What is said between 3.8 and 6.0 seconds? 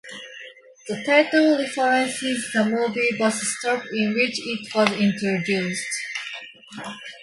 in which it was introduced.